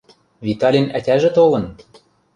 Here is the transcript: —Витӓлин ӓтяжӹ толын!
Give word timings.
—Витӓлин 0.45 0.87
ӓтяжӹ 0.97 1.29
толын! 1.37 1.65